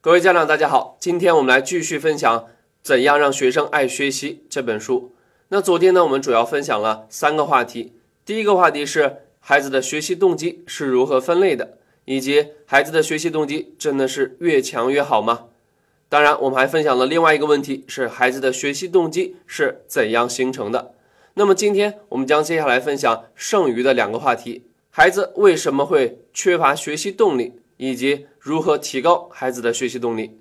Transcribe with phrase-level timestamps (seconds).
[0.00, 2.38] 各位家长，大家好，今天我们来继续分享
[2.84, 5.12] 《怎样让学生爱学习》这本书。
[5.48, 7.92] 那昨天呢，我们主要分享了三个话题。
[8.24, 15.46] 第一个话题是孩子的学习动机是如何分类的，以及孩子的学习动机真的是越强越好吗？
[16.08, 20.94] 当然，我们还分享了另外一个问题，是孩子的学习动机是怎样形成的。
[21.34, 27.54] 那么今天我们将接下来分享剩余的两个话题：孩子为什么会缺乏学习动力？
[27.78, 30.38] 以及如何提高孩子的学习动力。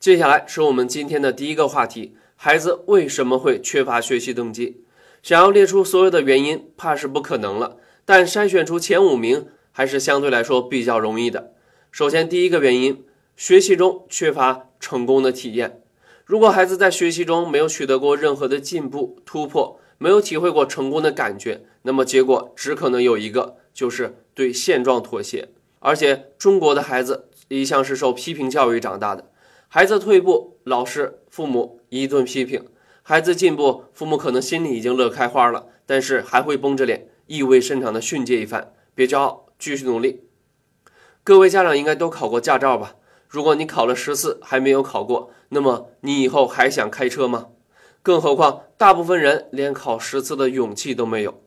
[0.00, 4.82] 接下来是我们今天的第一个话题：孩子为什么会缺乏学习动机？
[5.22, 7.76] 想要列出所有的原因，怕是不可能了。
[8.06, 11.52] 但筛选出前五名，还是相对来说比较容易的。
[11.90, 13.04] 首先，第一个原因，
[13.36, 15.82] 学习中缺乏成功的体验。
[16.24, 25.50] 如果孩子在学习中没有取得过任何的进步突破，没有体会过成功的感觉，那么结果只可能有一个，就是对现状妥协。
[25.80, 29.30] 而且中国的孩子一向是受批评教育长大的，
[29.66, 32.62] 孩子退步，老师、父母一顿批评；
[33.02, 40.24] 孩子进步，父母可能心里已经乐开花了，但是还会绷着脸，意味深长的训诫一番：“别骄傲，继续努力。”
[41.24, 42.96] 各位家长应该都考过驾照吧？
[43.26, 47.48] 如果你考了十次还没有考过，那么你以后还想开车吗？
[48.02, 51.42] 更何况大部分人连考十次的勇气都没有。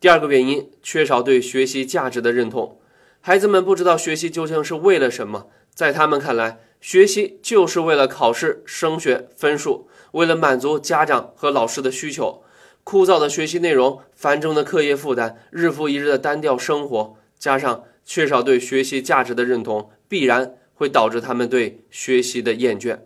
[0.00, 2.78] 第二个原因，缺少对学习价值的认同。
[3.26, 12.42] 孩子们不知道学习究竟是为了什么，在他们看来，学习就是为了考试、升学、分数，为了满足家长和老师的需求。
[12.82, 22.98] 枯燥的学习内容、繁重的课业负担、日复一日的单调生活，加上缺少对学习价值的认同，必然会导致他们对学习的厌倦。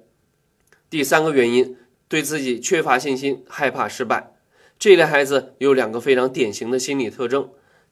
[0.91, 1.77] 第三个原因，
[2.09, 4.35] 对自己缺乏信心，害怕失败。
[4.81, 7.49] 这类孩子有两个非常典型的心理特征。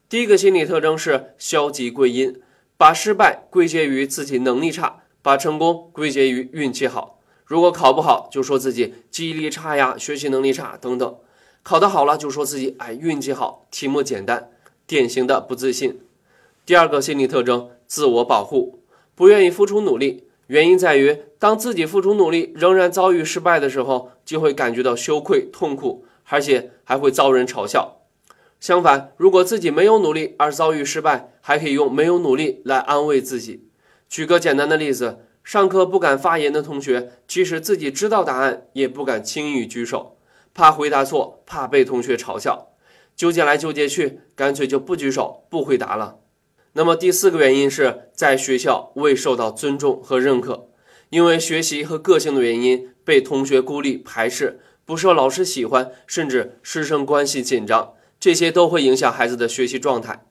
[0.08, 2.40] 第一个心理特征是消极归因，
[2.76, 7.18] 把失败归结于自己能力差，把成功归结于运气好。
[7.44, 11.16] 如果考不好，就说自己记忆力差呀，学习能力差等等；
[11.64, 14.48] 考得好了，就说自己哎运气好，题目简单，
[14.86, 15.98] 典型的不自信。
[16.64, 18.78] 第二个心理特征，自我保护，
[19.16, 27.95] 不愿意付出努力，原因在于当自己付出努力仍然遭遇失败的时候，就会感觉到羞愧痛苦，而且还会遭人嘲笑。
[28.66, 33.68] 相反，如果自己没有努力而遭遇失败，还可以用没有努力来安慰自己。
[34.08, 40.16] 举个简单的例子，上课不敢发言的同学，即使自己知道答案，也不敢轻易举手，
[40.52, 42.72] 怕回答错，怕被同学嘲笑，
[43.14, 46.16] 纠结来纠结去，干脆就不举手，不回答了。
[46.72, 50.66] 那么第四个原因是在学校未受到尊重和认可，
[51.10, 57.92] 因为学习和个性的原因，被同学孤立排斥，不受老师喜欢，甚至师生关系紧张。
[58.18, 60.26] 这些都会影响孩子的学习状态。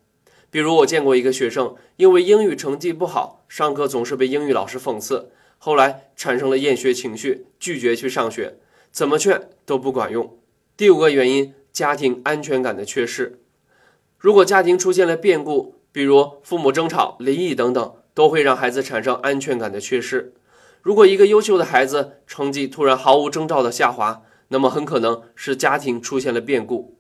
[0.50, 8.58] 比如，我见过一个学生，因为英语成绩不好，上课总是被英语老师讽刺，后来产生了厌学情绪，拒绝去上学，
[8.92, 10.38] 怎么劝都不管用。
[10.78, 13.40] 第五个原因，家庭安全感的缺失。
[14.18, 20.34] 如果家庭出现了变故，比如父母争吵、离异等等，都会让孩子产生安全感的缺失。
[20.82, 26.98] 如果一个优秀的孩子成绩突然毫无征兆的下滑，那么很可能是家庭出现了变故。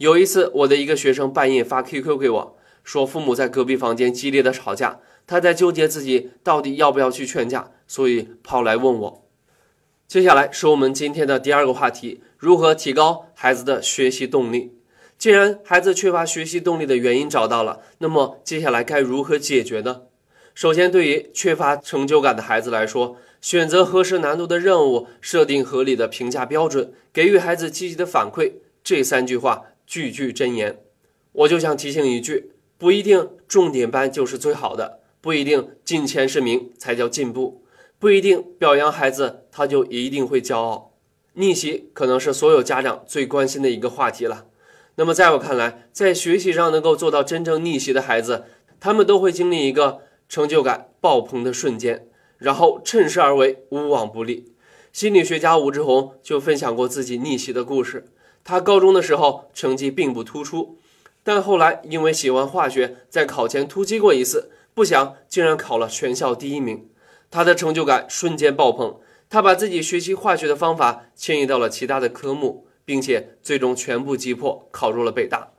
[0.00, 9.28] 有一次，我的一个学生半夜发 QQ 给我，说父母在隔壁房间激烈的吵架，他在纠结自己到底要不要去劝架，所以跑来问我。
[10.08, 14.72] 接下来是我们今天的第二个话题：如何提高孩子的学习动力？
[15.18, 20.04] 既然孩子缺乏学习动力的原因找到了，那么接下来该如何解决呢？
[20.54, 29.64] 首先，对于缺乏成就感的孩子来说，选择合适难度的任务，设定合理的评价标准，给予孩子积极的反馈，这三句话。
[29.90, 30.78] 句句真言，
[31.32, 37.64] 我就想提醒一句：不一定重点班就是最好的，不一定进前十名才叫进步，
[37.98, 40.92] 不一定表扬孩子他就一定会骄傲。
[41.32, 44.46] 逆袭可能是所有家长最关心的一个话题了。
[44.94, 48.44] 那么在我看来，在学习上能够做到真正逆袭的孩子，
[48.78, 52.06] 他们都会经历一个成就感爆棚的瞬间，
[52.38, 54.52] 然后趁势而为，无往不利。
[54.92, 58.06] 心理学家吴志红就分享过自己逆袭的故事。
[58.44, 60.78] 他高中的时候成绩并不突出，
[61.22, 66.88] 但后来因为喜欢化学，在考前突击过一次，不想竟然考了全校第一名，
[67.30, 68.96] 他的成就感瞬间爆棚。
[69.28, 75.50] 他把自己学习化学的方法迁移到了其他的科目，并且最终全部击破，考入了北大。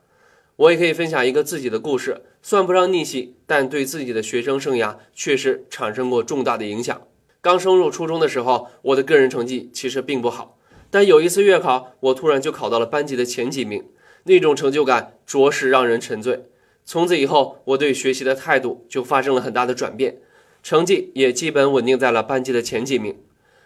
[0.58, 7.02] 我也可以分享一个自己的故事，算不上逆袭，但对自己的学生生涯确实产生过重大的影响。
[7.40, 10.58] 刚升入初中的时候，我的个人成绩其实并不好。
[10.92, 13.84] 但有一次月考，我突然就考到了班级的前几名，
[14.26, 16.44] 那种成就感着实让人沉醉。
[16.84, 20.18] 从此以后，我对学习的态度就发生了很大的转变。
[20.62, 23.18] 成绩也基本稳定在了班级的前几名。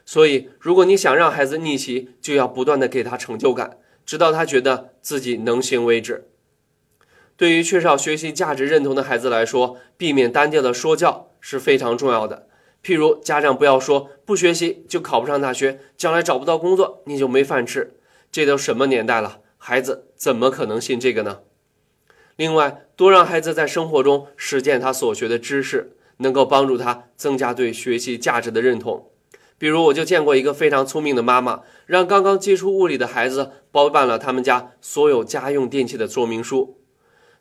[0.06, 6.25] 所以，如果你想让孩子逆袭，就要不断的给他成就感，直到他觉得自己能行为止。
[7.36, 12.48] 对于缺少学习价值认同的孩子来说，避免单调的说教是非常重要的。
[12.86, 17.96] 譬如，家长不要说不学习就考不上大学，将来找不到工作你就没饭吃。
[18.32, 21.40] 这都什么年代了，孩子怎么可能信这个呢？
[22.36, 29.10] 另外，多让孩子在生活中实践他所学的知识，能够帮助他增加对学习价值的认同。
[29.58, 36.78] 比如，我就见过一个非常聪明的妈妈，让刚刚接触物理的孩子包办了他们家所有家用电器的说明书。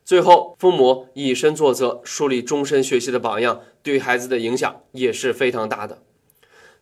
[0.04, 6.02] 最后，父母以身作则，树立终身学习的榜样，对孩子的影响也是非常大的。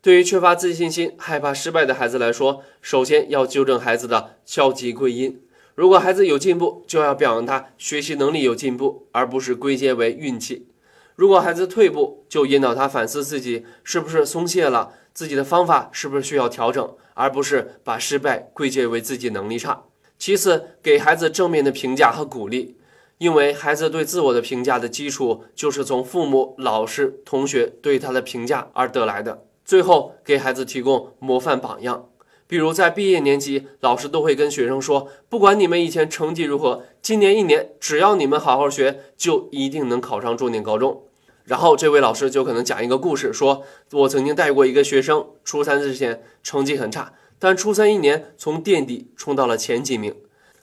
[0.01, 5.41] 对于缺乏自信心、害怕失败的孩子来说，首先要纠正孩子的消极归因。
[5.77, 10.67] 如果孩子有进步，就要表扬他学习能力有进步，而不是归结为运气。
[11.15, 19.85] 如果孩子退步，就引导他反思自己是不是松懈了，自己的方法是不是需要调整，而不是把失败归结为自己能力差。
[20.19, 22.77] 其次，给孩子正面的评价和鼓励，
[23.23, 29.45] 因为孩子对自我的评价的基础就是从父母、老师、同学对他的评价而得来的。
[29.65, 32.09] 最后，给孩子提供模范榜样，
[32.49, 41.05] 比如在毕业年级，老师都会跟学生说，不管你们以前成绩如何，今年一年只要你们好好学，就一定能考上重点高中。
[41.45, 50.13] 然后这位老师就可能讲一个故事，说我曾经带过一个学生，初三之前成绩很差，但初三一年从垫底冲到了前几名。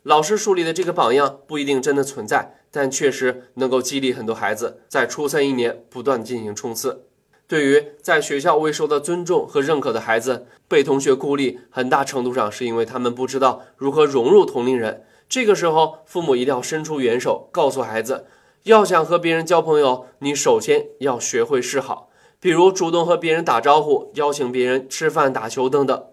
[0.04, 7.06] 老师树立的这个榜样不一定真的存在，但确实能够激励很多孩子在初三一年不断进行冲刺。
[7.48, 15.04] 对于在学校未受到尊重和认可的孩子，被同学孤立，很大程度上是因为他们不知道如何融入同龄人。
[15.28, 18.25] 这个时候，父母一定要伸出援手，告诉孩子，
[18.63, 22.10] 要想和别人交朋友，你首先要学会示好，
[22.40, 26.06] 比如主动和别人打招呼，邀请别人吃饭、打球等等。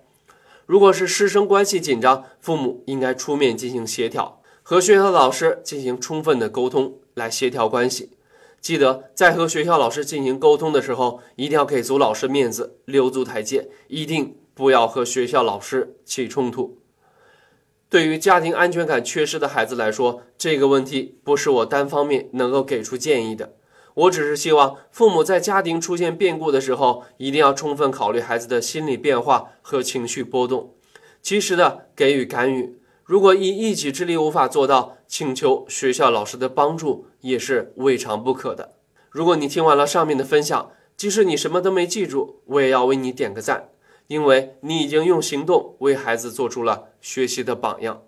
[0.66, 8.10] 如果是师生关系紧张，父母应该出面进行协调，和学校老师进行充分的沟通，来协调关系。
[8.60, 16.76] 记得在和学校老师进行沟通的时候，一定要给足老师面子，留足台阶，一定不要和学校老师起冲突。
[17.88, 23.54] 对于家庭安全感缺失的孩子来说，这个问题不是我单方面能够给出建议的。
[23.96, 30.74] 我只是希望父母在家庭出现变故的时候，一定要充分考虑孩子的心理变化和情绪波动，
[31.22, 32.78] 及时的给予干预。
[33.04, 38.74] 如果以一己之力无法做到，请求学校老师的帮助也是未尝不可的。
[39.08, 43.70] 如果你听完了上面的分享，即使你什么都没记住，我也要为你点个赞，
[44.08, 48.02] 因为你已经用行动为孩子做出了学习的榜样。